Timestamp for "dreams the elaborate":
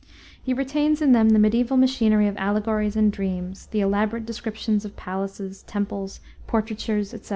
3.11-4.25